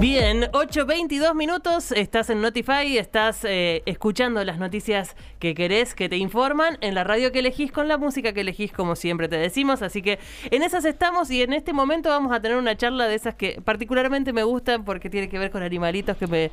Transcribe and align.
Bien, 0.00 0.50
8.22 0.52 1.34
minutos, 1.36 1.92
estás 1.92 2.28
en 2.28 2.40
Notify, 2.40 2.98
estás 2.98 3.44
eh, 3.44 3.82
escuchando 3.86 4.44
las 4.44 4.58
noticias 4.58 5.14
que 5.38 5.54
querés, 5.54 5.94
que 5.94 6.08
te 6.08 6.16
informan, 6.16 6.78
en 6.80 6.96
la 6.96 7.04
radio 7.04 7.30
que 7.30 7.38
elegís, 7.38 7.70
con 7.70 7.86
la 7.86 7.96
música 7.96 8.32
que 8.32 8.40
elegís, 8.40 8.72
como 8.72 8.96
siempre 8.96 9.28
te 9.28 9.36
decimos. 9.36 9.82
Así 9.82 10.02
que 10.02 10.18
en 10.50 10.64
esas 10.64 10.84
estamos 10.84 11.30
y 11.30 11.42
en 11.42 11.52
este 11.52 11.72
momento 11.72 12.08
vamos 12.08 12.32
a 12.32 12.40
tener 12.40 12.58
una 12.58 12.76
charla 12.76 13.06
de 13.06 13.14
esas 13.14 13.36
que 13.36 13.62
particularmente 13.64 14.32
me 14.32 14.42
gustan 14.42 14.84
porque 14.84 15.08
tiene 15.08 15.28
que 15.28 15.38
ver 15.38 15.52
con 15.52 15.62
animalitos 15.62 16.16
que 16.16 16.26
me, 16.26 16.50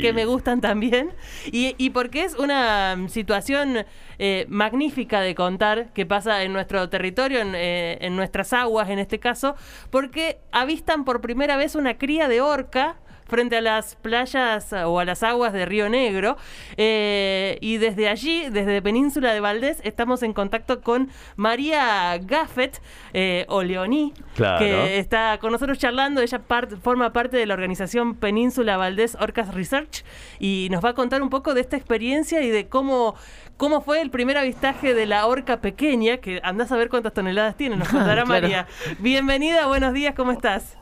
que, 0.00 0.12
me 0.14 0.24
gustan 0.24 0.62
también. 0.62 1.12
Y, 1.52 1.74
y, 1.76 1.90
porque 1.90 2.24
es 2.24 2.34
una 2.34 2.96
situación 3.08 3.84
eh, 4.18 4.46
magnífica 4.48 5.20
de 5.20 5.34
contar 5.34 5.92
que 5.92 6.06
pasa 6.06 6.42
en 6.44 6.54
nuestro 6.54 6.88
territorio, 6.88 7.40
en, 7.40 7.54
eh, 7.54 7.98
en 8.00 8.16
nuestras 8.16 8.54
aguas 8.54 8.88
en 8.88 8.98
este 8.98 9.20
caso, 9.20 9.54
porque 9.90 10.38
avistan 10.50 11.04
por 11.04 11.20
primera 11.20 11.58
vez 11.58 11.74
una 11.74 11.98
cría 11.98 12.26
de 12.26 12.40
orca 12.40 12.69
frente 13.30 13.56
a 13.56 13.60
las 13.60 13.94
playas 13.94 14.72
o 14.72 14.98
a 14.98 15.04
las 15.04 15.22
aguas 15.22 15.52
de 15.54 15.64
Río 15.64 15.88
Negro. 15.88 16.36
Eh, 16.76 17.56
y 17.62 17.78
desde 17.78 18.08
allí, 18.08 18.50
desde 18.50 18.82
Península 18.82 19.32
de 19.32 19.40
Valdés, 19.40 19.78
estamos 19.84 20.22
en 20.22 20.34
contacto 20.34 20.82
con 20.82 21.08
María 21.36 22.18
Gaffet, 22.18 22.82
eh, 23.14 23.46
o 23.48 23.62
Leoní, 23.62 24.12
que 24.36 24.98
está 24.98 25.38
con 25.40 25.52
nosotros 25.52 25.78
charlando. 25.78 26.20
Ella 26.20 26.42
forma 26.82 27.12
parte 27.12 27.36
de 27.36 27.46
la 27.46 27.54
organización 27.54 28.16
Península 28.16 28.76
Valdés 28.76 29.16
Orcas 29.18 29.54
Research 29.54 30.04
y 30.38 30.68
nos 30.70 30.84
va 30.84 30.90
a 30.90 30.94
contar 30.94 31.22
un 31.22 31.30
poco 31.30 31.54
de 31.54 31.60
esta 31.60 31.76
experiencia 31.76 32.42
y 32.42 32.50
de 32.50 32.68
cómo, 32.68 33.14
cómo 33.56 33.80
fue 33.80 34.00
el 34.00 34.10
primer 34.10 34.36
avistaje 34.36 34.92
de 34.92 35.06
la 35.06 35.26
orca 35.26 35.60
pequeña, 35.60 36.16
que 36.16 36.40
andás 36.42 36.72
a 36.72 36.76
ver 36.76 36.88
cuántas 36.88 37.12
toneladas 37.12 37.56
tiene, 37.56 37.76
nos 37.76 37.88
contará 37.90 38.24
María. 38.24 38.66
Bienvenida, 38.98 39.66
buenos 39.66 39.94
días, 39.94 40.14
¿cómo 40.16 40.32
estás? 40.32 40.76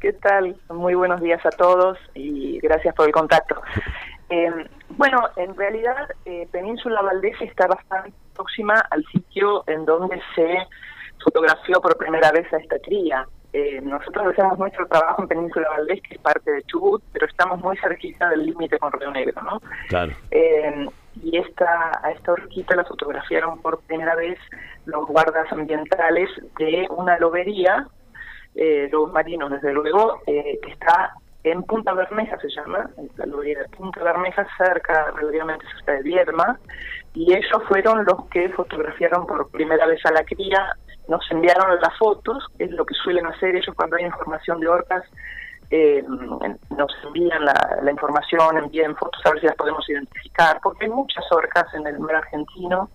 ¿Qué 0.00 0.12
tal? 0.12 0.56
Muy 0.68 0.94
buenos 0.94 1.22
días 1.22 1.44
a 1.46 1.50
todos 1.50 1.98
y 2.14 2.58
gracias 2.60 2.94
por 2.94 3.06
el 3.06 3.12
contacto. 3.12 3.60
Eh, 4.28 4.50
bueno, 4.88 5.20
en 5.36 5.54
realidad 5.54 6.08
eh, 6.24 6.48
Península 6.50 7.00
Valdés 7.00 7.40
está 7.40 7.68
bastante 7.68 8.12
próxima 8.34 8.74
al 8.90 9.04
sitio 9.12 9.62
en 9.68 9.84
donde 9.84 10.20
se 10.34 10.66
fotografió 11.22 11.80
por 11.80 11.96
primera 11.96 12.32
vez 12.32 12.52
a 12.52 12.56
esta 12.56 12.76
cría. 12.80 13.24
Eh, 13.52 13.80
nosotros 13.82 14.26
hacemos 14.32 14.58
nuestro 14.58 14.84
trabajo 14.88 15.22
en 15.22 15.28
Península 15.28 15.68
Valdés, 15.68 16.02
que 16.02 16.16
es 16.16 16.20
parte 16.20 16.50
de 16.50 16.64
Chubut, 16.64 17.04
pero 17.12 17.26
estamos 17.26 17.60
muy 17.60 17.76
cerquita 17.76 18.28
del 18.30 18.46
límite 18.46 18.80
con 18.80 18.90
Río 18.90 19.12
Negro, 19.12 19.40
¿no? 19.42 19.62
Claro. 19.90 20.12
y 21.22 21.38
esta, 21.38 21.92
a 22.02 22.10
esta 22.10 22.32
horquita 22.32 22.74
la 22.74 22.84
fotografiaron 22.84 23.62
por 23.62 23.78
primera 23.82 24.16
vez 24.16 24.40
los 24.86 25.06
guardas 25.06 25.52
ambientales 25.52 26.28
de 26.58 26.88
una 26.90 27.16
lobería 27.20 27.86
eh, 28.56 28.88
los 28.90 29.12
marinos, 29.12 29.50
desde 29.50 29.72
luego, 29.72 30.22
eh, 30.26 30.58
está 30.66 31.12
en 31.44 31.62
Punta 31.62 31.92
Bermeja, 31.92 32.38
se 32.40 32.48
llama, 32.48 32.90
la 33.16 33.26
lobería 33.26 33.60
de 33.60 33.68
Punta 33.68 34.02
Bermeja, 34.02 34.46
cerca, 34.56 35.12
relativamente 35.12 35.64
cerca 35.76 35.92
de 35.92 36.02
Vierma, 36.02 36.58
y 37.14 37.32
ellos 37.32 37.62
fueron 37.68 38.04
los 38.04 38.26
que 38.30 38.48
fotografiaron 38.48 39.26
por 39.26 39.48
primera 39.50 39.86
vez 39.86 40.04
a 40.06 40.12
la 40.12 40.24
cría, 40.24 40.72
nos 41.06 41.30
enviaron 41.30 41.78
las 41.80 41.96
fotos, 41.98 42.46
es 42.58 42.70
lo 42.70 42.84
que 42.84 42.94
suelen 42.94 43.26
hacer 43.26 43.54
ellos 43.54 43.74
cuando 43.76 43.96
hay 43.96 44.04
información 44.04 44.58
de 44.58 44.68
orcas, 44.68 45.04
eh, 45.70 46.02
nos 46.06 46.92
envían 47.04 47.44
la, 47.44 47.78
la, 47.82 47.90
información, 47.90 48.56
envían 48.56 48.96
fotos 48.96 49.20
a 49.24 49.30
ver 49.30 49.40
si 49.40 49.46
las 49.46 49.56
podemos 49.56 49.88
identificar, 49.88 50.60
porque 50.62 50.86
hay 50.86 50.90
muchas 50.90 51.24
orcas 51.30 51.66
en 51.74 51.86
el 51.86 51.98
mar 51.98 52.16
argentino, 52.16 52.88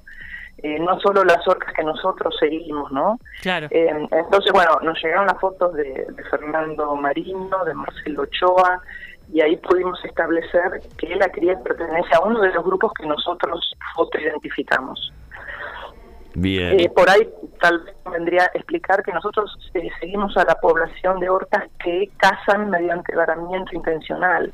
eh, 0.57 0.79
no 0.79 0.99
solo 0.99 1.23
las 1.23 1.47
orcas 1.47 1.73
que 1.73 1.83
nosotros 1.83 2.35
seguimos, 2.39 2.91
¿no? 2.91 3.19
Claro. 3.41 3.67
Eh, 3.71 4.07
entonces, 4.11 4.51
bueno, 4.53 4.79
nos 4.83 5.01
llegaron 5.01 5.25
las 5.25 5.39
fotos 5.39 5.73
de, 5.73 6.05
Fernando 6.29 6.95
Marino, 6.95 7.65
de 7.65 7.73
Marcelo 7.73 8.23
Ochoa, 8.23 8.81
y 9.33 9.41
ahí 9.41 9.55
pudimos 9.57 10.03
establecer 10.05 10.81
que 10.97 11.15
la 11.15 11.29
cría 11.29 11.57
pertenece 11.63 12.13
a 12.13 12.21
uno 12.21 12.41
de 12.41 12.53
los 12.53 12.63
grupos 12.63 12.91
que 12.93 13.07
nosotros 13.07 13.73
fotoidentificamos. 13.95 15.11
Bien. 16.33 16.79
Eh, 16.79 16.89
por 16.89 17.09
ahí 17.09 17.27
tal 17.59 17.79
vez 17.79 17.95
vendría 18.09 18.43
a 18.43 18.57
explicar 18.57 19.03
que 19.03 19.11
nosotros 19.11 19.57
seguimos 19.99 20.35
a 20.37 20.45
la 20.45 20.55
población 20.55 21.19
de 21.19 21.29
orcas 21.29 21.65
que 21.83 22.09
cazan 22.17 22.69
mediante 22.69 23.15
varamiento 23.15 23.75
intencional. 23.75 24.53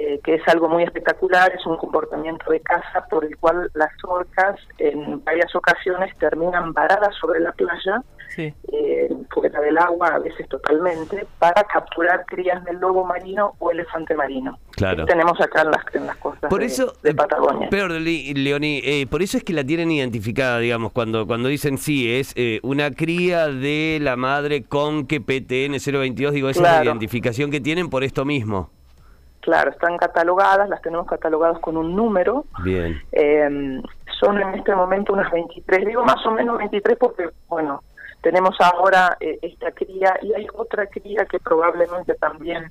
Eh, 0.00 0.20
que 0.22 0.36
es 0.36 0.46
algo 0.46 0.68
muy 0.68 0.84
espectacular, 0.84 1.52
es 1.52 1.66
un 1.66 1.76
comportamiento 1.76 2.52
de 2.52 2.60
caza 2.60 3.04
por 3.10 3.24
el 3.24 3.36
cual 3.36 3.68
las 3.74 3.90
orcas 4.04 4.54
en 4.78 5.24
varias 5.24 5.52
ocasiones 5.56 6.16
terminan 6.18 6.72
varadas 6.72 7.16
sobre 7.20 7.40
la 7.40 7.50
playa, 7.50 8.00
sí. 8.28 8.54
eh, 8.72 9.12
fuera 9.28 9.60
del 9.60 9.76
agua, 9.76 10.10
a 10.14 10.18
veces 10.20 10.48
totalmente, 10.48 11.26
para 11.40 11.64
capturar 11.64 12.24
crías 12.26 12.64
del 12.64 12.76
lobo 12.76 13.04
marino 13.04 13.54
o 13.58 13.72
elefante 13.72 14.14
marino. 14.14 14.56
Claro. 14.70 15.04
tenemos 15.04 15.40
acá 15.40 15.62
en 15.62 15.72
las, 15.72 15.84
en 15.92 16.06
las 16.06 16.16
costas 16.18 16.48
por 16.48 16.60
de, 16.60 16.66
eso, 16.66 16.92
de 17.02 17.12
Patagonia. 17.12 17.68
Peor, 17.68 17.90
Leoni, 17.90 18.80
eh, 18.84 19.08
por 19.10 19.22
eso 19.22 19.36
es 19.36 19.42
que 19.42 19.52
la 19.52 19.64
tienen 19.64 19.90
identificada, 19.90 20.60
digamos, 20.60 20.92
cuando, 20.92 21.26
cuando 21.26 21.48
dicen 21.48 21.76
sí, 21.76 22.14
es 22.14 22.32
eh, 22.36 22.60
una 22.62 22.92
cría 22.92 23.48
de 23.48 23.98
la 24.00 24.14
madre 24.14 24.62
con 24.62 25.08
que 25.08 25.20
PTN 25.20 25.76
022, 25.84 26.34
digo, 26.34 26.48
esa 26.50 26.60
es 26.60 26.72
la 26.78 26.84
identificación 26.84 27.50
que 27.50 27.60
tienen 27.60 27.90
por 27.90 28.04
esto 28.04 28.24
mismo. 28.24 28.70
Claro, 29.40 29.70
están 29.70 29.96
catalogadas, 29.96 30.68
las 30.68 30.82
tenemos 30.82 31.06
catalogadas 31.06 31.58
con 31.60 31.76
un 31.76 31.94
número. 31.94 32.44
Bien. 32.62 33.00
Eh, 33.12 33.80
son 34.20 34.40
en 34.40 34.54
este 34.54 34.74
momento 34.74 35.12
unas 35.12 35.30
23, 35.30 35.86
digo 35.86 36.04
más 36.04 36.24
o 36.26 36.30
menos 36.32 36.58
23 36.58 36.98
porque, 36.98 37.30
bueno, 37.48 37.82
tenemos 38.20 38.56
ahora 38.60 39.16
eh, 39.20 39.38
esta 39.42 39.70
cría 39.70 40.18
y 40.22 40.32
hay 40.34 40.46
otra 40.54 40.86
cría 40.86 41.24
que 41.24 41.38
probablemente 41.38 42.14
también 42.14 42.68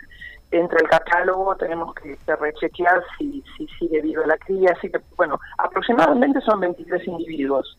entre 0.51 0.79
el 0.81 0.89
catálogo 0.89 1.55
tenemos 1.55 1.93
que, 1.95 2.17
rechequear 2.35 3.01
si, 3.17 3.43
si 3.57 3.67
sigue 3.79 4.01
viva 4.01 4.25
la 4.25 4.37
cría, 4.37 4.73
así 4.77 4.89
que, 4.89 4.99
bueno, 5.15 5.39
aproximadamente 5.57 6.41
son 6.41 6.59
23 6.59 7.07
individuos 7.07 7.77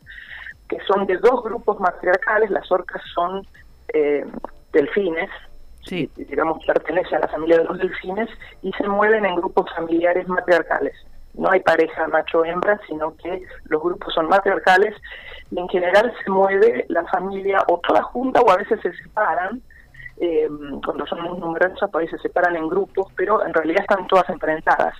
que 0.69 0.78
son 0.87 1.06
de 1.06 1.16
dos 1.16 1.43
grupos 1.43 1.81
matriarcales, 1.81 2.50
las 2.50 2.71
orcas 2.71 3.03
son 3.15 3.47
eh, 3.93 4.25
delfines, 4.72 5.31
sí. 5.83 6.11
digamos, 6.16 6.65
pertenece 6.65 7.16
a 7.16 7.21
la 7.21 7.28
familia 7.28 7.59
de 7.59 7.65
los 7.65 7.78
delfines 7.78 8.28
y 8.62 8.72
se 8.72 8.87
mueven 8.89 9.25
en 9.25 9.37
grupos 9.37 9.66
familiares 9.75 10.28
matriarcales. 10.28 10.94
No 11.34 11.50
hay 11.50 11.61
pareja 11.61 12.09
macho-hembra, 12.09 12.81
sino 12.89 13.16
que 13.16 13.43
los 13.66 13.83
grupos 13.83 14.12
son 14.12 14.28
matriarcales 14.28 14.94
y 15.50 15.59
en 15.59 15.69
general 15.69 16.12
se 16.25 16.31
mueve 16.31 16.84
la 16.89 17.05
familia 17.05 17.65
o 17.69 17.78
toda 17.78 18.03
junta 18.03 18.41
o 18.41 18.50
a 18.50 18.56
veces 18.56 18.81
se 18.81 18.93
separan. 18.94 19.62
Eh, 20.21 20.49
cuando 20.84 21.06
son 21.06 21.22
muy 21.22 21.39
numerosas, 21.39 21.91
a 21.95 21.99
veces 21.99 22.21
se 22.21 22.28
separan 22.28 22.56
en 22.56 22.69
grupos, 22.69 23.06
pero 23.16 23.45
en 23.47 23.55
realidad 23.55 23.83
están 23.83 24.06
todas 24.09 24.28
enfrentadas. 24.31 24.97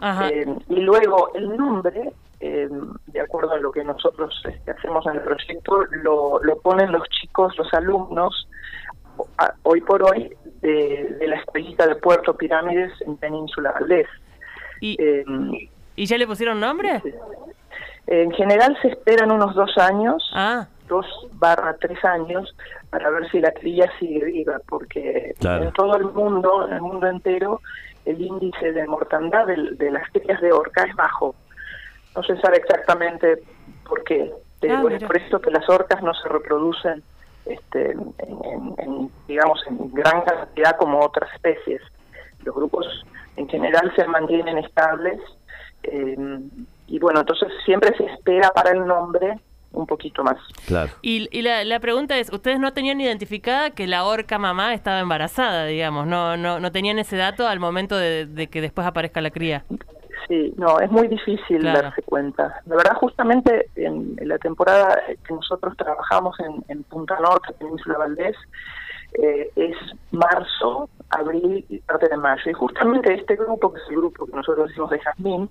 Eh, 0.00 0.46
y 0.68 0.80
luego 0.80 1.30
el 1.34 1.56
nombre, 1.56 2.12
eh, 2.40 2.68
de 3.06 3.20
acuerdo 3.20 3.52
a 3.52 3.58
lo 3.58 3.72
que 3.72 3.84
nosotros 3.84 4.42
este, 4.46 4.70
hacemos 4.70 5.06
en 5.06 5.16
el 5.16 5.22
proyecto, 5.22 5.84
lo, 6.02 6.42
lo 6.42 6.58
ponen 6.60 6.92
los 6.92 7.08
chicos, 7.08 7.56
los 7.58 7.72
alumnos, 7.74 8.48
hoy 9.62 9.80
por 9.80 10.02
hoy 10.02 10.30
de, 10.62 11.16
la 11.26 11.36
escuelita 11.36 11.86
de 11.86 11.96
Puerto 11.96 12.36
Pirámides 12.36 12.92
en 13.00 13.16
Península 13.16 13.72
Valdés. 13.72 14.06
¿Y, 14.80 14.96
eh, 15.02 15.24
¿Y 15.96 16.06
ya 16.06 16.18
le 16.18 16.26
pusieron 16.26 16.60
nombre? 16.60 17.02
En 18.06 18.30
general 18.32 18.76
se 18.82 18.88
esperan 18.88 19.32
unos 19.32 19.54
dos 19.54 19.76
años, 19.78 20.30
ah. 20.34 20.68
dos 20.88 21.06
barra 21.32 21.76
tres 21.80 22.04
años, 22.04 22.54
para 22.90 23.10
ver 23.10 23.28
si 23.30 23.40
la 23.40 23.50
cría 23.50 23.90
sigue 23.98 24.24
viva, 24.26 24.60
porque 24.68 25.34
en 25.40 25.72
todo 25.72 25.96
el 25.96 26.04
mundo, 26.04 26.66
en 26.68 26.74
el 26.74 26.82
mundo 26.82 27.08
entero, 27.08 27.60
el 28.04 28.20
índice 28.20 28.72
de 28.72 28.86
mortandad 28.86 29.46
de, 29.46 29.90
las 29.90 30.08
crías 30.12 30.40
de 30.40 30.52
orca 30.52 30.84
es 30.84 30.94
bajo. 30.94 31.34
No 32.14 32.22
se 32.22 32.36
sabe 32.40 32.58
exactamente 32.58 33.42
por 33.88 34.04
qué, 34.04 34.30
pero 34.60 34.76
ah, 34.76 34.92
es 34.92 35.02
por 35.02 35.16
eso 35.16 35.40
que 35.40 35.50
las 35.50 35.68
orcas 35.68 36.00
no 36.02 36.14
se 36.14 36.28
reproducen 36.28 37.02
este, 37.46 37.92
en, 37.92 39.10
digamos, 39.28 39.60
en 39.68 39.92
gran 39.92 40.22
cantidad 40.22 40.76
como 40.76 41.00
otras 41.00 41.32
especies. 41.34 41.80
Los 42.44 42.54
grupos 42.54 42.86
en 43.36 43.48
general 43.48 43.92
se 43.96 44.06
mantienen 44.06 44.58
estables 44.58 45.20
eh, 45.82 46.38
y 46.86 46.98
bueno, 46.98 47.20
entonces 47.20 47.48
siempre 47.64 47.96
se 47.96 48.04
espera 48.04 48.50
para 48.50 48.70
el 48.70 48.86
nombre 48.86 49.38
un 49.72 49.86
poquito 49.86 50.24
más. 50.24 50.38
Claro. 50.66 50.90
Y, 51.02 51.28
y 51.36 51.42
la, 51.42 51.62
la, 51.64 51.80
pregunta 51.80 52.16
es, 52.18 52.32
¿ustedes 52.32 52.58
no 52.58 52.72
tenían 52.72 53.00
identificada 53.00 53.70
que 53.70 53.86
la 53.86 54.04
orca 54.04 54.38
mamá 54.38 54.72
estaba 54.72 55.00
embarazada, 55.00 55.66
digamos? 55.66 56.06
¿No, 56.06 56.36
no, 56.36 56.60
no 56.60 56.72
tenían 56.72 56.98
ese 56.98 57.16
dato 57.16 57.46
al 57.46 57.60
momento 57.60 57.96
de, 57.96 58.26
de 58.26 58.46
que 58.46 58.60
después 58.62 58.86
aparezca 58.86 59.20
la 59.20 59.30
cría? 59.30 59.64
Sí, 60.28 60.54
no, 60.56 60.80
es 60.80 60.90
muy 60.90 61.08
difícil 61.08 61.62
darse 61.62 62.02
cuenta. 62.02 62.60
La 62.66 62.76
verdad, 62.76 62.96
justamente 62.96 63.68
en, 63.76 64.16
la 64.22 64.38
temporada 64.38 65.00
que 65.06 65.34
nosotros 65.34 65.76
trabajamos 65.76 66.36
en, 66.68 66.82
Punta 66.84 67.18
Norte, 67.20 67.52
Península 67.58 67.98
Valdés, 67.98 68.36
eh, 69.22 69.50
es 69.56 69.76
marzo, 70.10 70.88
abril 71.10 71.64
y 71.68 71.78
parte 71.80 72.08
de 72.08 72.16
mayo. 72.16 72.50
Y 72.50 72.52
justamente 72.52 73.14
este 73.14 73.36
grupo, 73.36 73.72
que 73.72 73.80
es 73.80 73.88
el 73.90 73.96
grupo 73.96 74.26
que 74.26 74.32
nosotros 74.32 74.68
decimos 74.68 74.90
de 74.90 75.00
Jazmín, 75.00 75.50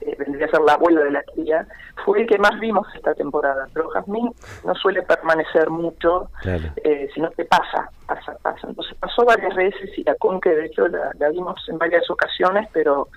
eh, 0.00 0.14
vendría 0.18 0.46
a 0.46 0.50
ser 0.50 0.60
la 0.60 0.74
abuela 0.74 1.02
de 1.02 1.10
la 1.10 1.22
cría, 1.22 1.66
fue 2.04 2.20
el 2.20 2.26
que 2.26 2.38
más 2.38 2.58
vimos 2.60 2.86
esta 2.94 3.14
temporada. 3.14 3.66
Pero 3.72 3.88
Jazmín 3.90 4.30
no 4.64 4.74
suele 4.74 5.02
permanecer 5.02 5.70
mucho, 5.70 6.30
eh, 6.44 7.08
sino 7.14 7.30
que 7.30 7.44
pasa, 7.44 7.90
pasa, 8.06 8.36
pasa. 8.42 8.66
Entonces 8.68 8.94
pasó 8.98 9.24
varias 9.24 9.54
veces 9.54 9.96
y 9.96 10.04
la 10.04 10.14
Conque, 10.16 10.50
de 10.50 10.66
hecho, 10.66 10.86
la, 10.88 11.28
vimos 11.30 11.56
en 11.68 11.78
varias 11.78 12.08
ocasiones, 12.10 12.68
pero 12.72 13.08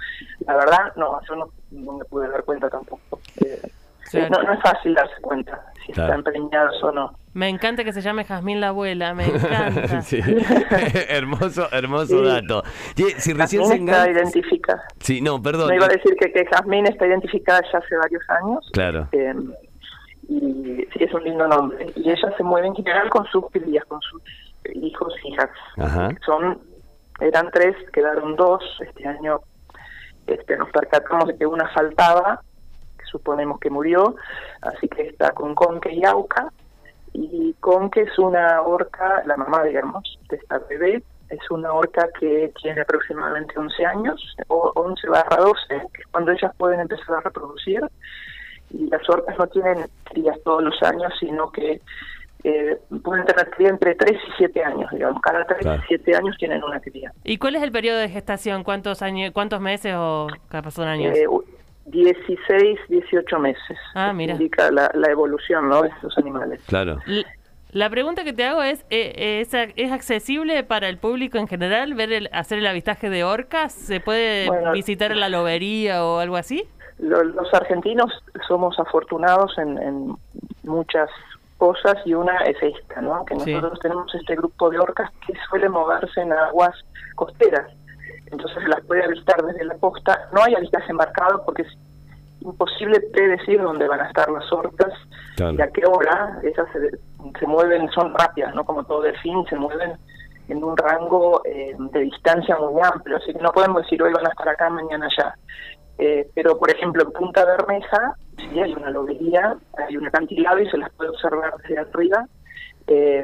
la 0.45 0.55
verdad, 0.55 0.93
no, 0.95 1.19
yo 1.27 1.35
no, 1.35 1.49
me 1.71 2.05
pude 2.05 2.29
dar 2.29 2.43
cuenta 2.43 2.69
tampoco. 2.69 3.19
Eh, 3.45 4.29
no, 4.29 4.41
no 4.41 4.53
es 4.53 4.61
fácil 4.61 4.95
darse 4.95 5.21
cuenta 5.21 5.61
si 5.85 5.91
están 5.91 6.23
preñados 6.23 6.83
o 6.83 6.91
no. 6.91 7.13
Me 7.33 7.47
encanta 7.47 7.83
que 7.83 7.93
se 7.93 8.01
llame 8.01 8.23
Jazmín 8.23 8.59
la 8.59 8.69
abuela, 8.69 9.13
me 9.13 9.25
encanta. 9.25 10.01
hermoso, 11.09 11.67
hermoso 11.71 12.21
dato. 12.23 12.63
si 13.17 13.33
recién 13.33 13.65
se 13.65 13.75
está 13.75 14.09
identificada. 14.09 14.83
Sí, 14.99 15.21
no, 15.21 15.41
perdón. 15.41 15.69
Me 15.69 15.75
iba 15.75 15.85
a 15.85 15.89
decir 15.89 16.15
que, 16.19 16.31
que 16.31 16.45
Jazmín 16.45 16.87
está 16.87 17.05
identificada 17.07 17.61
ya 17.71 17.79
hace 17.79 17.95
varios 17.95 18.23
años. 18.29 18.69
Claro. 18.73 19.07
Eh, 19.11 19.33
y 20.27 20.87
sí, 20.93 21.03
es 21.03 21.13
un 21.13 21.23
lindo 21.23 21.47
nombre. 21.47 21.87
Y 21.95 22.09
ella 22.09 22.33
se 22.35 22.43
mueve 22.43 22.67
en 22.67 22.75
general 22.75 23.09
con 23.09 23.25
sus 23.27 23.49
crías, 23.51 23.85
con 23.85 23.99
sus 24.01 24.21
hijos 24.75 25.13
y 25.23 25.29
hijas. 25.29 25.49
Ajá. 25.77 26.09
Son, 26.25 26.59
eran 27.19 27.49
tres, 27.51 27.75
quedaron 27.93 28.35
dos. 28.35 28.63
Este 28.79 29.07
año 29.07 29.39
este, 30.27 30.57
nos 30.57 30.69
percatamos 30.69 31.27
de 31.27 31.37
que 31.37 31.45
una 31.45 31.67
faltaba 31.69 32.41
suponemos 33.09 33.59
que 33.59 33.69
murió, 33.69 34.15
así 34.61 34.87
que 34.87 35.03
está 35.07 35.31
con 35.31 35.55
Conque 35.55 35.91
y 35.93 36.05
Auca, 36.05 36.51
y 37.13 37.53
Conque 37.59 38.01
es 38.01 38.19
una 38.19 38.61
orca, 38.61 39.23
la 39.25 39.37
mamá, 39.37 39.63
digamos, 39.63 40.19
de 40.29 40.37
esta 40.37 40.59
bebé, 40.69 41.03
es 41.29 41.51
una 41.51 41.71
orca 41.73 42.09
que 42.19 42.51
tiene 42.61 42.81
aproximadamente 42.81 43.53
11 43.57 43.85
años, 43.85 44.35
o 44.47 44.71
11 44.75 45.07
barra 45.09 45.37
12, 45.37 45.57
que 45.93 46.01
es 46.01 46.07
cuando 46.11 46.31
ellas 46.31 46.51
pueden 46.57 46.79
empezar 46.79 47.17
a 47.17 47.21
reproducir, 47.21 47.81
y 48.71 48.87
las 48.89 49.07
orcas 49.09 49.37
no 49.37 49.47
tienen 49.47 49.85
crías 50.05 50.37
todos 50.43 50.63
los 50.63 50.81
años, 50.83 51.11
sino 51.19 51.51
que 51.51 51.81
eh, 52.43 52.77
pueden 53.03 53.25
tener 53.25 53.49
cría 53.49 53.69
entre 53.69 53.95
3 53.95 54.11
y 54.11 54.31
7 54.37 54.63
años, 54.63 54.89
digamos, 54.91 55.21
cada 55.21 55.45
3 55.45 55.81
y 55.83 55.87
7 55.87 56.15
años 56.15 56.35
tienen 56.37 56.63
una 56.63 56.79
cría. 56.79 57.11
¿Y 57.23 57.37
cuál 57.37 57.55
es 57.55 57.63
el 57.63 57.71
periodo 57.71 57.97
de 57.97 58.09
gestación? 58.09 58.63
¿Cuántos 58.63 59.01
años, 59.01 59.31
cuántos 59.33 59.59
meses 59.59 59.93
o 59.97 60.27
capaz 60.47 60.71
son 60.71 60.87
años? 60.87 61.17
Eh, 61.17 61.27
16, 61.89 62.79
18 62.89 63.39
meses. 63.39 63.77
Ah, 63.95 64.13
mira. 64.13 64.33
Indica 64.33 64.71
la, 64.71 64.89
evolución 65.09 65.69
¿no? 65.69 65.81
de 65.81 65.89
estos 65.89 66.17
animales. 66.17 66.61
Claro. 66.67 66.97
La 67.71 67.89
pregunta 67.89 68.23
que 68.23 68.33
te 68.33 68.45
hago 68.45 68.63
es, 68.63 68.85
eh, 68.89 69.41
¿es, 69.41 69.53
¿es 69.53 69.91
accesible 69.91 70.63
para 70.63 70.89
el 70.89 70.97
público 70.97 71.37
en 71.37 71.47
general 71.47 71.93
ver 71.93 72.11
el, 72.11 72.29
hacer 72.31 72.57
el 72.57 72.67
avistaje 72.67 73.09
de 73.09 73.23
orcas? 73.23 73.73
¿Se 73.73 73.99
puede 73.99 74.49
visitar 74.73 75.15
la 75.15 75.29
lobería 75.29 76.03
o 76.03 76.19
algo 76.19 76.35
así? 76.35 76.67
los 76.99 77.53
argentinos 77.53 78.11
somos 78.45 78.77
afortunados 78.77 79.57
en, 79.57 80.17
muchas 80.63 81.09
cosas 81.57 81.95
y 82.05 82.13
una 82.13 82.37
es 82.43 82.57
esta, 82.61 83.01
¿no? 83.01 83.25
Que 83.25 83.33
nosotros 83.33 83.79
tenemos 83.79 84.13
este 84.13 84.35
grupo 84.35 84.69
de 84.69 84.77
orcas 84.79 85.09
que 85.25 85.33
suele 85.49 85.67
moverse 85.67 86.21
en 86.21 86.31
aguas 86.31 86.75
costeras 87.15 87.71
entonces 88.31 88.67
las 88.67 88.81
puede 88.85 89.03
avistar 89.03 89.43
desde 89.43 89.65
la 89.65 89.75
costa. 89.77 90.29
No 90.33 90.43
hay 90.43 90.55
avistaje 90.55 90.91
embarcado 90.91 91.43
porque 91.45 91.63
es 91.63 91.77
imposible 92.41 92.99
predecir 93.11 93.61
dónde 93.61 93.87
van 93.87 93.99
a 94.01 94.07
estar 94.07 94.29
las 94.29 94.51
orcas 94.51 94.93
y 95.37 95.61
a 95.61 95.67
qué 95.67 95.85
hora. 95.85 96.39
Esas 96.43 96.67
se, 96.71 97.47
mueven, 97.47 97.89
son 97.91 98.13
rápidas, 98.13 98.53
¿no? 98.55 98.63
Como 98.63 98.83
todo 98.83 99.01
delfín, 99.01 99.45
se 99.49 99.55
mueven 99.55 99.93
en 100.47 100.63
un 100.63 100.75
rango 100.75 101.41
eh, 101.45 101.75
de 101.77 101.99
distancia 101.99 102.57
muy 102.57 102.81
amplio, 102.81 103.17
así 103.17 103.33
que 103.33 103.39
no 103.39 103.51
podemos 103.51 103.83
decir 103.83 104.01
hoy 104.01 104.11
van 104.13 104.25
a 104.25 104.29
estar 104.29 104.49
acá, 104.49 104.69
mañana 104.69 105.05
allá. 105.05 105.35
Eh, 105.99 106.29
pero, 106.33 106.57
por 106.57 106.71
ejemplo, 106.71 107.03
en 107.03 107.11
Punta 107.11 107.45
Bermeja, 107.45 108.15
sí 108.37 108.59
hay 108.59 108.73
una 108.73 108.89
lobería, 108.89 109.57
hay 109.77 109.97
un 109.97 110.07
acantilado 110.07 110.59
y 110.59 110.69
se 110.69 110.77
las 110.77 110.91
puede 110.93 111.11
observar 111.11 111.53
desde 111.61 111.77
arriba 111.77 112.25
eh, 112.91 113.23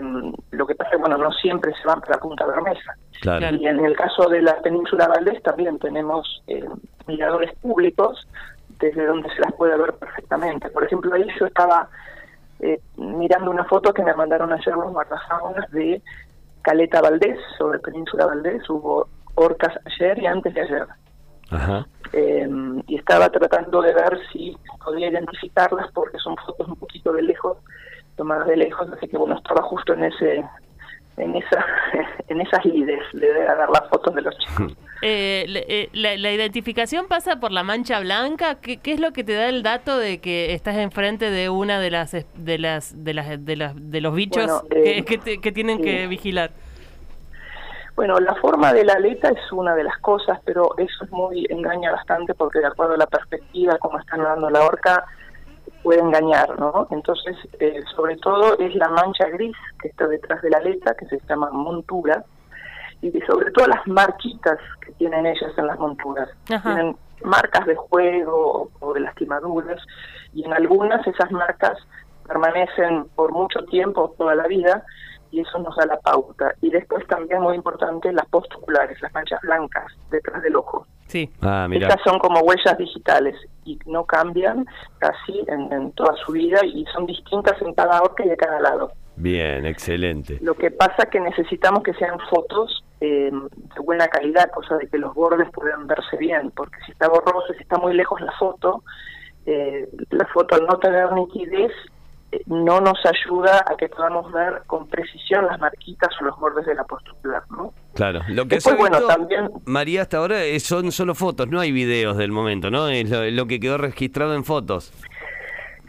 lo 0.51 0.67
que 0.67 0.75
pasa 0.75 0.91
es 0.91 0.95
que 0.95 1.01
bueno, 1.01 1.17
no 1.17 1.31
siempre 1.31 1.73
se 1.73 1.87
van 1.87 1.99
para 1.99 2.19
Punta 2.19 2.45
Bermeja. 2.45 2.95
Y 3.23 3.65
en 3.65 3.83
el 3.83 3.95
caso 3.95 4.29
de 4.29 4.43
la 4.43 4.61
península 4.61 5.07
Valdés 5.07 5.41
también 5.41 5.79
tenemos 5.79 6.43
eh, 6.45 6.63
miradores 7.07 7.51
públicos 7.55 8.27
desde 8.79 9.07
donde 9.07 9.27
se 9.33 9.41
las 9.41 9.53
puede 9.53 9.75
ver 9.75 9.93
perfectamente. 9.93 10.69
Por 10.69 10.83
ejemplo, 10.83 11.15
ahí 11.15 11.25
yo 11.39 11.47
estaba 11.47 11.89
eh, 12.59 12.79
mirando 12.97 13.49
una 13.49 13.65
foto 13.65 13.91
que 13.91 14.03
me 14.03 14.13
mandaron 14.13 14.53
ayer 14.53 14.75
los 14.75 14.93
guardafaunas 14.93 15.71
de 15.71 15.99
Caleta 16.61 17.01
Valdés, 17.01 17.39
sobre 17.57 17.79
Península 17.79 18.27
Valdés. 18.27 18.69
Hubo 18.69 19.07
orcas 19.33 19.73
ayer 19.85 20.19
y 20.19 20.27
antes 20.27 20.53
de 20.53 20.61
ayer. 20.61 20.85
Eh, 22.13 22.47
y 22.85 22.97
estaba 22.97 23.29
tratando 23.29 23.81
de 23.81 23.95
ver 23.95 24.19
si 24.31 24.55
podía 24.83 25.09
identificarlas 25.09 25.91
porque 25.91 26.19
son 26.19 26.35
fotos 26.37 26.67
un 26.67 26.75
poquito 26.75 27.13
de 27.13 27.23
lejos 27.23 27.57
tomadas 28.15 28.47
de 28.47 28.57
lejos, 28.57 28.87
así 28.91 29.07
que 29.07 29.17
bueno, 29.17 29.35
estaba 29.35 29.61
justo 29.63 29.93
en 29.93 30.05
ese 30.05 30.43
en 31.17 31.35
esa 31.35 31.65
en 32.27 32.41
esas 32.41 32.65
lides, 32.65 33.01
le 33.13 33.33
voy 33.33 33.45
a 33.45 33.55
dar 33.55 33.69
las 33.69 33.87
fotos 33.89 34.13
de 34.15 34.21
los 34.21 34.37
chicos. 34.37 34.75
Eh, 35.01 35.45
eh, 35.67 35.89
la, 35.93 36.31
identificación 36.31 37.07
pasa 37.07 37.39
por 37.39 37.51
la 37.51 37.63
mancha 37.63 37.99
blanca. 37.99 38.55
¿Qué, 38.55 38.77
¿Qué, 38.77 38.93
es 38.93 38.99
lo 38.99 39.11
que 39.11 39.23
te 39.23 39.33
da 39.33 39.49
el 39.49 39.61
dato 39.61 39.99
de 39.99 40.19
que 40.19 40.53
estás 40.53 40.77
enfrente 40.77 41.29
de 41.29 41.49
una 41.49 41.79
de 41.79 41.91
las 41.91 42.13
de 42.13 42.57
las 42.57 43.03
de 43.03 43.13
las 43.13 43.45
de, 43.45 43.55
las, 43.55 43.73
de 43.75 44.01
los 44.01 44.15
bichos 44.15 44.63
que, 44.71 44.99
eh, 44.99 45.05
que, 45.05 45.51
tienen 45.51 45.81
que 45.81 46.07
vigilar? 46.07 46.51
Bueno, 47.95 48.19
la 48.19 48.35
forma 48.35 48.73
de 48.73 48.85
la 48.85 48.93
aleta 48.93 49.29
es 49.29 49.51
una 49.51 49.75
de 49.75 49.83
las 49.83 49.97
cosas, 49.99 50.39
pero 50.43 50.75
eso 50.77 51.03
es 51.03 51.11
muy 51.11 51.45
engaña 51.49 51.91
bastante 51.91 52.33
porque 52.33 52.59
de 52.59 52.67
acuerdo 52.67 52.95
a 52.95 52.97
la 52.97 53.07
perspectiva 53.07 53.77
como 53.77 53.99
están 53.99 54.23
dando 54.23 54.49
la 54.49 54.63
horca 54.63 55.05
puede 55.85 56.01
engañar, 56.01 56.59
¿no? 56.59 56.87
Entonces, 56.89 57.37
eh, 57.59 57.79
sobre 57.95 58.17
todo 58.17 58.57
es 58.57 58.73
la 58.73 58.89
mancha 58.89 59.29
gris 59.29 59.55
que 59.79 59.89
está 59.89 60.07
detrás 60.07 60.41
de 60.41 60.49
la 60.49 60.57
aleta, 60.57 60.95
que 60.95 61.05
se 61.05 61.19
llama 61.29 61.51
montura, 61.51 62.25
y 63.01 63.11
sobre 63.21 63.51
todo 63.51 63.67
las 63.67 63.85
marquitas 63.85 64.57
que 64.81 64.93
tienen 64.93 65.27
ellas 65.27 65.53
en 65.55 65.67
las 65.67 65.77
monturas. 65.77 66.27
Tienen 66.47 66.97
marcas 67.23 67.67
de 67.67 67.75
juego 67.75 68.71
o 68.79 68.93
de 68.95 69.01
lastimaduras, 69.01 69.79
y 70.33 70.43
en 70.43 70.53
algunas 70.53 71.05
esas 71.05 71.31
marcas 71.31 71.77
permanecen 72.27 73.05
por 73.15 73.31
mucho 73.31 73.63
tiempo, 73.65 74.15
toda 74.17 74.33
la 74.33 74.47
vida, 74.47 74.83
y 75.29 75.41
eso 75.41 75.59
nos 75.59 75.75
da 75.75 75.85
la 75.85 75.99
pauta. 75.99 76.55
Y 76.61 76.71
después 76.71 77.05
también 77.05 77.41
muy 77.41 77.55
importante 77.55 78.11
las 78.11 78.25
postoculares, 78.25 78.99
las 79.03 79.13
manchas 79.13 79.39
blancas 79.41 79.85
detrás 80.09 80.41
del 80.41 80.55
ojo. 80.55 80.87
Sí. 81.07 81.29
Ah, 81.41 81.67
Estas 81.71 82.01
son 82.03 82.19
como 82.19 82.39
huellas 82.39 82.77
digitales 82.77 83.35
y 83.63 83.79
no 83.85 84.05
cambian 84.05 84.65
casi 84.97 85.43
en, 85.47 85.91
toda 85.91 86.15
su 86.25 86.31
vida 86.31 86.59
y 86.65 86.85
son 86.93 87.05
distintas 87.05 87.61
en 87.61 87.73
cada 87.73 88.01
orca 88.01 88.25
y 88.25 88.29
de 88.29 88.37
cada 88.37 88.59
lado. 88.59 88.91
Bien, 89.15 89.65
excelente. 89.65 90.39
Lo 90.41 90.55
que 90.55 90.71
pasa 90.71 91.03
es 91.03 91.09
que 91.09 91.19
necesitamos 91.19 91.83
que 91.83 91.93
sean 91.93 92.19
fotos 92.29 92.83
eh, 92.99 93.31
de 93.31 93.81
buena 93.81 94.07
calidad, 94.07 94.49
cosa 94.51 94.77
de 94.77 94.87
que 94.87 94.97
los 94.97 95.13
bordes 95.13 95.49
puedan 95.51 95.87
verse 95.87 96.17
bien, 96.17 96.51
porque 96.51 96.77
si 96.85 96.91
está 96.91 97.07
borroso, 97.07 97.53
si 97.53 97.61
está 97.61 97.77
muy 97.77 97.93
lejos 97.93 98.19
la 98.19 98.31
foto, 98.33 98.83
eh, 99.45 99.87
la 100.09 100.25
foto 100.25 100.55
al 100.55 100.65
no 100.65 100.79
tener 100.79 101.11
nitidez 101.13 101.71
no 102.47 102.81
nos 102.81 102.97
ayuda 103.05 103.63
a 103.67 103.75
que 103.75 103.89
podamos 103.89 104.31
ver 104.31 104.61
con 104.67 104.87
precisión 104.87 105.45
las 105.45 105.59
marquitas 105.59 106.09
o 106.19 106.25
los 106.25 106.39
bordes 106.39 106.65
de 106.65 106.75
la 106.75 106.83
postura, 106.83 107.43
¿no? 107.49 107.73
Claro, 107.93 108.21
lo 108.29 108.43
que 108.43 108.55
Después, 108.55 108.77
bueno, 108.77 109.01
también 109.01 109.49
María 109.65 110.01
hasta 110.01 110.17
ahora 110.17 110.37
son 110.59 110.91
solo 110.91 111.15
fotos, 111.15 111.47
no 111.47 111.59
hay 111.59 111.71
videos 111.71 112.17
del 112.17 112.31
momento, 112.31 112.69
¿no? 112.69 112.87
Es 112.87 113.09
lo, 113.09 113.47
que 113.47 113.59
quedó 113.59 113.77
registrado 113.77 114.35
en 114.35 114.43
fotos. 114.43 114.91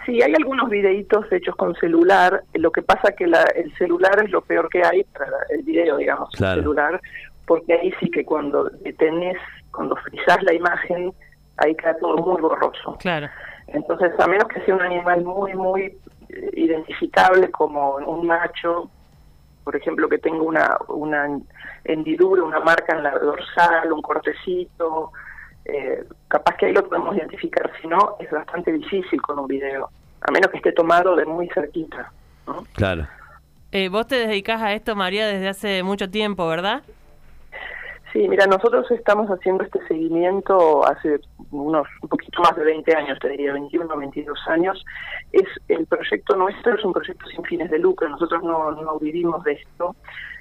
Sí, 0.05 0.23
hay 0.23 0.33
algunos 0.35 0.71
videitos 0.71 1.31
hechos 1.33 1.57
con 1.57 1.75
celular. 1.77 2.45
Lo 2.55 2.71
que 2.71 2.83
pasa 2.83 3.13
que 3.13 3.27
la, 3.27 3.43
el 3.57 3.75
celular 3.77 4.23
es 4.25 4.31
lo 4.31 4.41
peor 4.41 4.69
que 4.69 4.85
hay 4.85 5.03
para 5.05 5.37
el 5.51 5.63
video, 5.63 5.97
digamos, 5.97 6.29
el 6.35 6.55
celular, 6.55 7.01
porque 7.45 7.75
ahí 7.75 7.93
sí 7.99 8.09
que 8.11 8.25
cuando 8.25 8.71
tenés, 8.99 9.37
cuando 9.73 9.97
frizás 9.97 10.43
la 10.45 10.55
imagen, 10.55 11.13
ahí 11.57 11.75
queda 11.75 11.97
todo 11.99 12.17
muy 12.19 12.41
borroso. 12.41 12.97
Claro. 13.01 13.29
Entonces, 13.69 14.13
a 14.19 14.27
menos 14.27 14.47
que 14.49 14.61
sea 14.61 14.75
un 14.75 14.83
animal 14.83 15.25
muy, 15.25 15.55
muy 15.55 15.97
identificable 16.55 17.51
como 17.51 17.97
un 17.97 18.27
macho, 18.27 18.91
por 19.65 19.77
ejemplo, 19.77 20.09
que 20.09 20.19
tenga 20.19 20.43
una, 20.43 20.79
una 20.89 21.39
hendidura, 21.85 22.43
una 22.43 22.61
marca 22.61 22.97
en 22.97 23.03
la 23.03 23.19
dorsal, 23.19 23.93
un 23.93 24.03
cortecito, 24.03 25.13
eh, 25.65 26.05
capaz 26.29 26.57
que 26.57 26.67
ahí 26.67 26.73
lo 26.73 26.89
podemos 26.89 27.17
identificar, 27.17 27.71
si 27.81 27.89
no, 27.89 28.17
es 28.21 28.31
bastante 28.31 28.73
difícil 28.73 29.21
con 29.21 29.39
un 29.39 29.47
video, 29.47 29.91
a 30.21 30.31
menos 30.31 30.51
que 30.51 30.59
esté 30.59 30.73
tomado 30.73 31.17
de 31.17 31.25
muy 31.25 31.49
cerquita. 31.49 32.13
Claro. 32.75 33.09
Eh, 33.73 33.89
vos 33.89 34.07
te 34.07 34.27
dedicas 34.27 34.63
a 34.63 34.73
esto, 34.73 34.95
María, 34.95 35.27
desde 35.27 35.49
hace 35.49 35.83
mucho 35.83 36.09
tiempo, 36.09 36.47
¿verdad? 36.47 36.83
Sí, 38.17 38.27
mira, 38.31 38.47
nosotros 38.47 38.91
estamos 38.93 39.29
haciendo 39.29 39.63
este 39.63 39.79
seguimiento 39.89 40.87
hace 40.87 41.21
unos 41.51 41.87
un 42.01 42.09
poquito 42.09 42.41
más 42.41 42.57
de 42.57 42.65
20 42.65 42.97
años, 42.97 43.19
te 43.19 43.29
diría 43.29 43.53
21, 43.53 43.95
22 43.95 44.39
años. 44.49 44.83
Es 45.33 45.45
el 45.69 45.85
proyecto 45.85 46.35
nuestro 46.35 46.77
es 46.77 46.83
un 46.83 46.95
proyecto 46.95 47.27
sin 47.27 47.45
fines 47.45 47.71
de 47.71 47.79
lucro. 47.79 48.09
Nosotros 48.09 48.43
no, 48.43 48.71
no 48.71 48.99
vivimos 48.99 49.45
de 49.45 49.53
esto. 49.53 49.95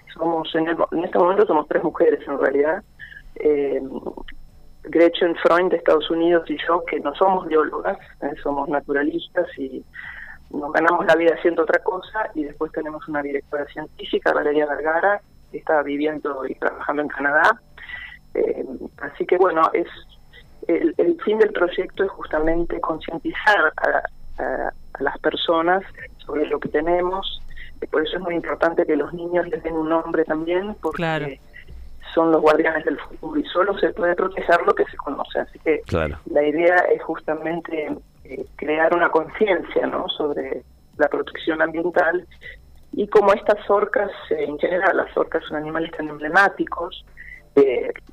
Es 0.08 0.14
somos 0.14 0.56
en, 0.56 0.70
este 1.04 1.18
momento 1.20 1.46
somos 1.46 1.68
tres 1.68 1.84
mujeres 1.84 2.26
en 2.26 2.40
realidad. 2.40 2.82
Eh, 3.36 3.82
Gretchen 4.84 5.36
Freund 5.36 5.72
de 5.72 5.76
Estados 5.76 6.10
Unidos 6.10 6.50
y 6.50 6.58
yo, 6.66 6.82
que 6.86 7.02
no 7.02 7.14
somos 7.16 7.46
biólogas, 7.46 7.98
eh, 8.22 8.36
somos 8.42 8.70
naturalistas 8.70 9.48
y 9.58 9.84
nos 10.50 10.72
ganamos 10.72 11.06
la 11.08 11.16
vida 11.18 11.36
haciendo 11.38 11.64
otra 11.64 11.84
cosa. 11.84 12.32
Y 12.36 12.46
después 12.46 12.72
tenemos 12.72 13.06
una 13.10 13.22
directora 13.22 13.66
científica, 13.66 14.32
Valeria 14.32 14.66
Vergara, 14.66 15.20
está 15.58 15.82
viviendo 15.84 16.46
y 16.48 16.56
trabajando 16.56 17.02
en 17.04 17.08
Canadá. 17.08 17.62
Eh, 18.34 18.66
así 19.02 19.26
que 19.26 19.38
bueno, 19.38 19.70
es 19.74 19.88
el, 20.68 21.22
fin 21.24 21.38
del 21.38 21.52
proyecto 21.52 22.04
es 22.04 22.12
justamente 22.12 22.80
concientizar 22.82 23.74
a, 23.78 24.72
las 25.00 25.18
personas 25.20 25.84
sobre 26.18 26.46
lo 26.48 26.60
que 26.60 26.70
tenemos. 26.70 27.42
Por 27.92 28.06
eso 28.06 28.18
es 28.18 28.22
muy 28.22 28.36
importante 28.36 28.86
que 28.86 28.96
los 28.96 29.14
niños 29.14 29.48
les 29.48 29.62
den 29.64 29.74
un 29.74 29.90
nombre 29.90 30.24
también, 30.26 30.76
porque 30.82 31.40
son 32.14 32.32
los 32.32 32.42
guardianes 32.42 32.86
del 32.86 33.00
futuro 33.00 33.40
y 33.40 33.44
solo 33.46 33.78
se 33.78 33.90
puede 33.94 34.16
proteger 34.16 34.62
lo 34.66 34.74
que 34.74 34.86
se 34.86 34.98
conoce. 34.98 35.40
Así 35.40 35.60
que 35.60 35.82
la 36.32 36.44
idea 36.44 36.76
es 36.94 37.04
justamente 37.04 37.96
eh, 38.24 38.46
crear 38.56 38.94
una 38.94 39.10
conciencia 39.10 39.88
¿no? 39.88 40.08
sobre 40.10 40.64
la 40.98 41.08
protección 41.08 41.62
ambiental 41.62 42.26
y 42.96 43.08
como 43.08 43.34
estas 43.34 43.70
orcas, 43.70 44.12
eh, 44.30 44.46
en 44.48 44.58
general 44.58 44.98
las 44.98 45.16
orcas 45.18 45.44
son 45.48 45.58
animales 45.58 45.92
tan 45.92 46.08
emblemáticos, 46.08 47.06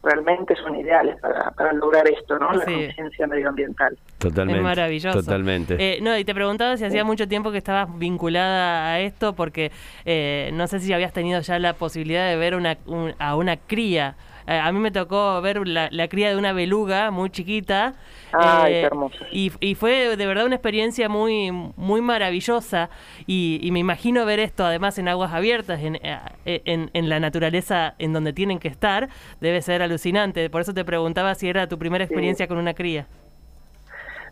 realmente 0.02 0.54
son 0.56 0.76
ideales 0.76 1.18
para, 1.20 1.50
para 1.50 1.72
lograr 1.72 2.06
esto, 2.08 2.38
¿no? 2.38 2.52
La 2.52 2.64
conciencia 2.64 3.26
medioambiental. 3.26 3.98
Totalmente. 4.22 4.58
Es 4.58 4.64
maravilloso. 4.64 5.20
Totalmente. 5.20 5.76
Eh, 5.78 5.98
no, 6.00 6.16
y 6.16 6.24
te 6.24 6.34
preguntaba 6.34 6.76
si 6.76 6.84
hacía 6.84 7.04
mucho 7.04 7.28
tiempo 7.28 7.50
que 7.50 7.58
estabas 7.58 7.88
vinculada 7.98 8.92
a 8.92 9.00
esto, 9.00 9.34
porque 9.34 9.70
eh, 10.04 10.50
no 10.54 10.66
sé 10.66 10.80
si 10.80 10.92
habías 10.92 11.12
tenido 11.12 11.40
ya 11.40 11.58
la 11.58 11.74
posibilidad 11.74 12.28
de 12.28 12.36
ver 12.36 12.54
una, 12.54 12.78
a 13.18 13.36
una 13.36 13.56
cría 13.56 14.16
eh, 14.46 14.58
a 14.58 14.72
mí 14.72 14.78
me 14.78 14.90
tocó 14.90 15.40
ver 15.40 15.66
la, 15.66 16.08
cría 16.08 16.30
de 16.30 16.36
una 16.36 16.52
beluga 16.52 17.10
muy 17.10 17.30
chiquita. 17.30 17.94
Ay, 18.32 18.74
eh, 18.74 18.90
Y, 19.30 19.52
y, 19.60 19.74
fue 19.74 20.16
de 20.16 20.26
verdad 20.26 20.46
una 20.46 20.56
experiencia 20.56 21.08
muy, 21.08 21.50
muy 21.50 22.00
maravillosa. 22.00 22.90
Y, 23.26 23.68
me 23.72 23.78
imagino 23.78 24.24
ver 24.24 24.40
esto 24.40 24.64
además 24.64 24.98
en 24.98 25.08
aguas 25.08 25.32
abiertas, 25.32 25.80
en, 25.80 25.96
eh, 25.96 26.18
en, 26.44 26.90
en, 26.92 27.08
la 27.08 27.20
naturaleza 27.20 27.94
en 27.98 28.12
donde 28.12 28.32
tienen 28.32 28.58
que 28.58 28.68
estar, 28.68 29.08
debe 29.40 29.62
ser 29.62 29.82
alucinante. 29.82 30.48
Por 30.50 30.60
eso 30.62 30.74
te 30.74 30.84
preguntaba 30.84 31.34
si 31.34 31.48
era 31.48 31.68
tu 31.68 31.78
primera 31.78 32.04
experiencia 32.04 32.48
con 32.48 32.58
una 32.58 32.74
cría. 32.74 33.06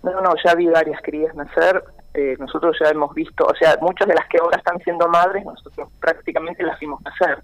No, 0.02 0.20
no, 0.20 0.34
ya 0.44 0.54
vi 0.54 0.66
varias 0.66 1.00
crías 1.02 1.34
nacer. 1.34 1.82
nosotros 2.38 2.76
ya 2.80 2.90
hemos 2.90 3.14
visto, 3.14 3.44
o 3.44 3.54
sea, 3.54 3.76
muchas 3.80 4.08
de 4.08 4.14
las 4.14 4.26
que 4.28 4.38
ahora 4.38 4.56
están 4.58 4.78
siendo 4.80 5.08
madres, 5.08 5.44
nosotros 5.44 5.88
prácticamente 6.00 6.62
las 6.62 6.78
vimos 6.80 7.00
nacer 7.02 7.38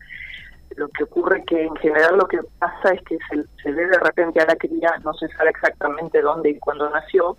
lo 0.77 0.89
que 0.89 1.05
ocurre 1.05 1.43
que 1.45 1.63
en 1.63 1.75
general 1.77 2.17
lo 2.17 2.27
que 2.27 2.39
pasa 2.59 2.93
es 2.93 3.03
que 3.03 3.19
se, 3.63 3.73
ve 3.73 3.87
de 3.87 3.99
repente 3.99 4.41
a 4.41 4.47
la 4.47 4.57
cría, 4.57 4.93
no 5.05 5.13
se 5.15 5.29
sabe 5.29 5.51
exactamente 5.51 6.21
dónde 6.21 6.51
y 6.51 6.59
cuándo 6.59 6.89
nació, 6.91 7.37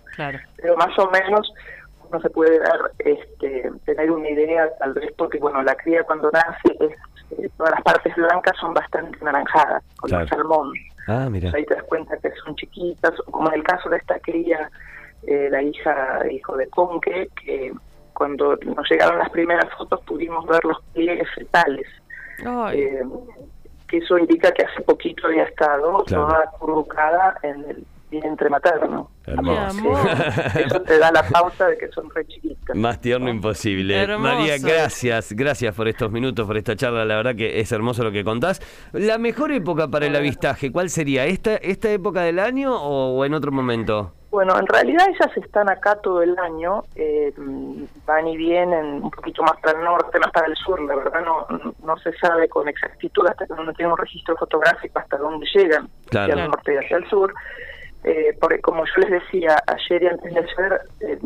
pero 0.56 0.76
más 0.76 0.98
o 0.98 1.10
menos 1.10 1.52
uno 2.08 2.20
se 2.20 2.30
puede 2.30 2.58
dar, 2.58 2.90
este, 2.98 3.70
tener 3.84 4.10
una 4.10 4.28
idea, 4.28 4.68
tal 4.78 4.94
vez 4.94 5.12
porque 5.16 5.38
bueno, 5.38 5.62
la 5.62 5.74
cría 5.74 6.02
cuando 6.04 6.30
nace, 6.30 6.76
es, 6.80 7.38
eh, 7.38 7.50
todas 7.56 7.72
las 7.72 7.82
partes 7.82 8.14
blancas 8.16 8.56
son 8.58 8.74
bastante 8.74 9.22
naranjadas, 9.22 9.84
con 9.98 10.12
el 10.12 10.28
salmón. 10.28 10.72
Ah, 11.06 11.28
mira. 11.30 11.50
ahí 11.54 11.64
te 11.64 11.74
das 11.74 11.84
cuenta 11.84 12.16
que 12.18 12.30
son 12.44 12.54
chiquitas, 12.56 13.12
como 13.30 13.48
en 13.48 13.56
el 13.56 13.62
caso 13.62 13.88
de 13.88 13.98
esta 13.98 14.18
cría, 14.20 14.70
eh, 15.26 15.48
la 15.50 15.62
hija, 15.62 16.20
hijo 16.30 16.56
de 16.56 16.68
Conque, 16.68 17.28
que 17.44 17.72
cuando 18.12 18.56
nos 18.56 18.90
llegaron 18.90 19.18
las 19.18 19.30
primeras 19.30 19.72
fotos 19.76 20.00
pudimos 20.02 20.46
ver 20.46 20.64
los 20.64 20.82
pliegues 20.92 21.28
fetales 21.34 21.86
eh, 22.72 23.02
que 23.86 23.98
eso 23.98 24.18
indica 24.18 24.52
que 24.52 24.64
hace 24.64 24.82
poquito 24.82 25.26
había 25.26 25.44
estado 25.44 26.04
toda 26.04 26.50
colocada 26.58 27.38
en 27.42 27.64
el 27.68 27.84
vientre 28.10 28.48
materno. 28.48 29.10
Eso 29.26 30.80
te 30.80 30.98
da 30.98 31.12
la 31.12 31.22
pausa 31.28 31.68
de 31.68 31.76
que 31.76 31.88
son 31.88 32.08
re 32.10 32.26
chiquitas. 32.26 32.74
Más 32.74 33.00
tierno 33.00 33.28
imposible. 33.28 34.06
María, 34.16 34.56
gracias, 34.58 35.32
gracias 35.34 35.74
por 35.74 35.88
estos 35.88 36.10
minutos, 36.10 36.46
por 36.46 36.56
esta 36.56 36.74
charla. 36.74 37.04
La 37.04 37.16
verdad 37.16 37.34
que 37.34 37.60
es 37.60 37.70
hermoso 37.70 38.04
lo 38.04 38.12
que 38.12 38.24
contás. 38.24 38.60
La 38.92 39.18
mejor 39.18 39.52
época 39.52 39.88
para 39.88 40.06
el 40.06 40.16
avistaje, 40.16 40.72
¿cuál 40.72 40.88
sería? 40.88 41.26
¿Esta, 41.26 41.56
esta 41.56 41.90
época 41.90 42.22
del 42.22 42.38
año 42.38 42.74
o 42.76 43.24
en 43.26 43.34
otro 43.34 43.52
momento? 43.52 44.14
Bueno, 44.30 44.58
en 44.58 44.66
realidad 44.66 45.06
ellas 45.08 45.36
están 45.36 45.70
acá 45.70 45.96
todo 45.96 46.22
el 46.22 46.38
año, 46.38 46.84
eh, 46.96 47.32
van 48.04 48.28
y 48.28 48.36
vienen 48.36 49.02
un 49.02 49.10
poquito 49.10 49.42
más 49.42 49.58
para 49.62 49.78
el 49.78 49.84
norte, 49.84 50.18
más 50.18 50.30
para 50.32 50.46
el 50.46 50.56
sur, 50.56 50.80
la 50.82 50.96
verdad 50.96 51.24
no, 51.24 51.46
no 51.82 51.96
se 51.96 52.12
sabe 52.18 52.46
con 52.48 52.68
exactitud 52.68 53.26
hasta 53.26 53.46
que 53.46 53.54
no 53.54 53.90
un 53.90 53.96
registro 53.96 54.36
fotográfico 54.36 54.98
hasta 54.98 55.16
dónde 55.16 55.46
llegan, 55.54 55.88
hacia 56.08 56.34
el 56.34 56.50
norte 56.50 56.74
y 56.74 56.76
hacia 56.76 56.98
el 56.98 57.08
sur. 57.08 57.32
Eh, 58.04 58.36
porque 58.40 58.60
como 58.60 58.84
yo 58.84 58.92
les 58.98 59.10
decía 59.10 59.62
ayer 59.66 60.02
y 60.02 60.06
antes 60.06 60.34
de 60.34 60.40
ayer, 60.40 60.80
eh, 61.00 61.18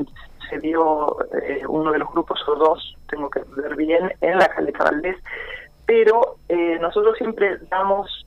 se 0.48 0.58
vio 0.58 1.16
eh, 1.42 1.62
uno 1.68 1.92
de 1.92 1.98
los 1.98 2.10
grupos 2.10 2.40
o 2.48 2.56
dos, 2.56 2.96
tengo 3.08 3.28
que 3.28 3.42
ver 3.56 3.76
bien, 3.76 4.12
en 4.20 4.38
la 4.38 4.48
Caleta 4.48 4.84
Valdés, 4.84 5.16
pero 5.86 6.36
nosotros 6.80 7.16
siempre 7.18 7.58
damos 7.68 8.26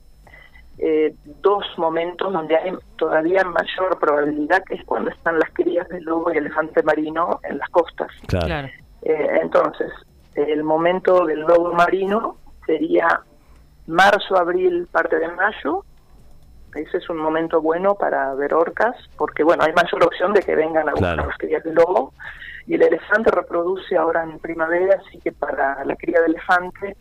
eh, 0.78 1.14
dos 1.42 1.64
momentos 1.78 2.32
donde 2.32 2.56
hay 2.56 2.72
todavía 2.96 3.44
mayor 3.44 3.98
probabilidad, 3.98 4.62
que 4.64 4.74
es 4.74 4.84
cuando 4.84 5.10
están 5.10 5.38
las 5.38 5.50
crías 5.52 5.88
de 5.88 6.00
lobo 6.02 6.32
y 6.32 6.36
elefante 6.36 6.82
marino 6.82 7.40
en 7.44 7.58
las 7.58 7.68
costas. 7.70 8.08
Claro. 8.26 8.68
Eh, 9.02 9.38
entonces, 9.42 9.90
el 10.34 10.62
momento 10.64 11.24
del 11.24 11.40
lobo 11.40 11.72
marino 11.72 12.36
sería 12.66 13.20
marzo, 13.86 14.36
abril, 14.36 14.86
parte 14.90 15.18
de 15.18 15.28
mayo. 15.28 15.84
Ese 16.74 16.98
es 16.98 17.08
un 17.08 17.16
momento 17.16 17.62
bueno 17.62 17.94
para 17.94 18.34
ver 18.34 18.52
orcas, 18.52 18.96
porque 19.16 19.42
bueno, 19.42 19.64
hay 19.64 19.72
mayor 19.72 20.04
opción 20.04 20.34
de 20.34 20.42
que 20.42 20.54
vengan 20.54 20.88
a 20.88 20.92
buscar 20.92 21.16
las 21.16 21.38
crías 21.38 21.64
de 21.64 21.72
lobo. 21.72 22.12
Y 22.66 22.74
el 22.74 22.82
elefante 22.82 23.30
reproduce 23.30 23.96
ahora 23.96 24.24
en 24.24 24.38
primavera, 24.40 25.00
así 25.06 25.18
que 25.20 25.32
para 25.32 25.82
la 25.84 25.96
cría 25.96 26.20
de 26.20 26.26
elefante 26.26 26.96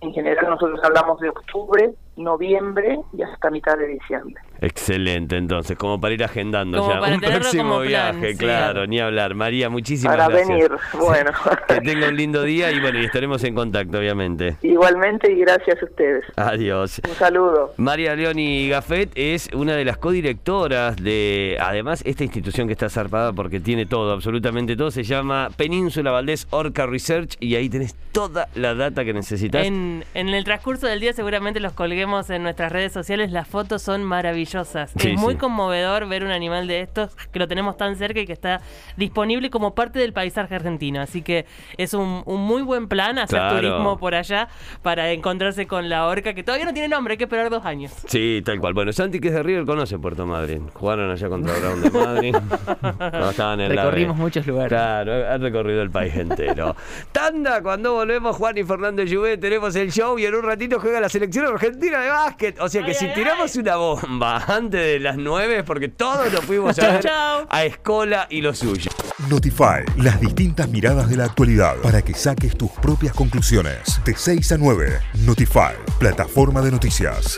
en 0.00 0.12
general 0.12 0.50
nosotros 0.50 0.80
hablamos 0.82 1.20
de 1.20 1.28
octubre, 1.28 1.94
noviembre 2.16 2.98
y 3.12 3.22
hasta 3.22 3.50
mitad 3.50 3.76
de 3.76 3.88
diciembre. 3.88 4.42
Excelente, 4.60 5.36
entonces, 5.36 5.76
como 5.76 6.00
para 6.00 6.14
ir 6.14 6.24
agendando 6.24 6.88
ya 6.88 7.00
un 7.00 7.20
próximo 7.20 7.80
viaje, 7.80 8.36
claro, 8.36 8.86
ni 8.86 8.98
hablar. 9.00 9.34
María, 9.34 9.68
muchísimas 9.68 10.16
gracias. 10.16 10.46
Para 10.46 10.58
venir, 10.58 10.70
bueno. 10.98 11.30
que 11.68 11.80
tenga 11.82 12.08
un 12.08 12.16
lindo 12.16 12.42
día 12.42 12.72
y 12.72 12.80
bueno, 12.80 12.98
y 12.98 13.04
estaremos 13.04 13.44
en 13.44 13.54
contacto, 13.54 13.98
obviamente. 13.98 14.56
Igualmente 14.62 15.30
y 15.30 15.40
gracias 15.40 15.82
a 15.82 15.84
ustedes. 15.84 16.24
Adiós. 16.36 17.02
Un 17.06 17.14
saludo. 17.16 17.74
María 17.76 18.16
Leoni 18.16 18.68
Gafet 18.70 19.10
es 19.14 19.50
una 19.52 19.74
de 19.74 19.84
las 19.84 19.98
codirectoras 19.98 20.96
de, 20.96 21.58
además, 21.60 22.02
esta 22.06 22.24
institución 22.24 22.66
que 22.66 22.72
está 22.72 22.88
zarpada 22.88 23.32
porque 23.34 23.60
tiene 23.60 23.84
todo, 23.84 24.12
absolutamente 24.12 24.74
todo, 24.74 24.90
se 24.90 25.02
llama 25.02 25.50
Península 25.56 26.10
Valdés 26.10 26.46
Orca 26.50 26.86
Research 26.86 27.36
y 27.40 27.56
ahí 27.56 27.68
tenés 27.68 27.94
toda 28.12 28.48
la 28.54 28.74
data 28.74 29.04
que 29.04 29.12
necesitas. 29.12 29.66
En, 29.66 30.02
en 30.14 30.28
el 30.28 30.44
transcurso 30.44 30.86
del 30.86 31.00
día 31.00 31.12
seguramente 31.12 31.60
los 31.60 31.72
colguemos 31.74 32.05
en 32.30 32.42
nuestras 32.42 32.70
redes 32.70 32.92
sociales, 32.92 33.32
las 33.32 33.48
fotos 33.48 33.82
son 33.82 34.04
maravillosas 34.04 34.46
es 34.94 35.18
muy 35.18 35.36
conmovedor 35.36 36.08
ver 36.08 36.24
un 36.24 36.30
animal 36.30 36.66
de 36.66 36.80
estos 36.80 37.16
que 37.32 37.38
lo 37.38 37.48
tenemos 37.48 37.76
tan 37.76 37.96
cerca 37.96 38.20
y 38.20 38.26
que 38.26 38.32
está 38.32 38.60
disponible 38.96 39.50
como 39.50 39.74
parte 39.74 39.98
del 39.98 40.12
paisaje 40.12 40.54
argentino. 40.54 41.00
Así 41.00 41.22
que 41.22 41.46
es 41.76 41.94
un, 41.94 42.22
muy 42.26 42.62
buen 42.62 42.88
plan 42.88 43.18
hacer 43.18 43.40
turismo 43.50 43.98
por 43.98 44.14
allá 44.14 44.48
para 44.82 45.10
encontrarse 45.10 45.66
con 45.66 45.88
la 45.88 46.06
orca 46.06 46.34
que 46.34 46.42
todavía 46.42 46.66
no 46.66 46.72
tiene 46.72 46.88
nombre, 46.88 47.12
hay 47.12 47.18
que 47.18 47.24
esperar 47.24 47.50
dos 47.50 47.64
años. 47.64 47.92
Sí, 48.06 48.42
tal 48.44 48.60
cual. 48.60 48.74
Bueno, 48.74 48.92
Santi 48.92 49.20
que 49.20 49.28
es 49.28 49.34
de 49.34 49.42
River 49.42 49.64
conoce 49.64 49.98
Puerto 49.98 50.26
Madryn. 50.26 50.68
Jugaron 50.68 51.10
allá 51.10 51.28
contra 51.28 51.58
Brown 51.58 51.82
de 51.82 51.90
Madrid. 51.90 52.36
Recorrimos 53.68 54.16
muchos 54.16 54.46
lugares. 54.46 54.68
Claro, 54.68 55.32
han 55.32 55.42
recorrido 55.42 55.82
el 55.82 55.90
país 55.90 56.14
entero. 56.14 56.76
Tanda, 57.12 57.62
cuando 57.62 57.94
volvemos 57.94 58.36
Juan 58.36 58.58
y 58.58 58.64
Fernando 58.64 59.02
Lluvé, 59.02 59.38
tenemos 59.38 59.74
el 59.76 59.90
show 59.90 60.18
y 60.18 60.26
en 60.26 60.34
un 60.34 60.42
ratito 60.42 60.78
juega 60.78 61.00
la 61.00 61.08
selección 61.08 61.46
argentina 61.46 61.95
de 62.00 62.08
básquet. 62.08 62.60
O 62.60 62.68
sea 62.68 62.84
que 62.84 62.94
si 62.94 63.08
tiramos 63.14 63.56
una 63.56 63.76
bomba 63.76 64.44
antes 64.48 64.80
de 64.80 65.00
las 65.00 65.16
9 65.16 65.64
porque 65.64 65.88
todos 65.88 66.32
lo 66.32 66.42
fuimos 66.42 66.78
a 66.78 66.88
ver 66.88 67.10
a 67.48 67.64
Escola 67.64 68.26
y 68.30 68.40
lo 68.40 68.54
suyo. 68.54 68.90
Notify, 69.28 69.84
las 69.96 70.20
distintas 70.20 70.68
miradas 70.68 71.08
de 71.08 71.16
la 71.16 71.24
actualidad 71.24 71.76
para 71.76 72.02
que 72.02 72.14
saques 72.14 72.56
tus 72.56 72.70
propias 72.70 73.14
conclusiones. 73.14 74.00
De 74.04 74.14
6 74.14 74.52
a 74.52 74.58
9, 74.58 75.00
Notify, 75.24 75.74
plataforma 75.98 76.60
de 76.60 76.70
noticias. 76.70 77.36